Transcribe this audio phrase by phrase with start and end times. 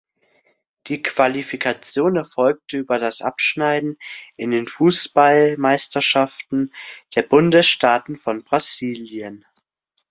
[0.87, 3.99] Die Qualifikation erfolgte über das Abschneiden
[4.35, 6.73] in den Fußballmeisterschaften
[7.15, 9.45] der Bundesstaaten von Brasilien.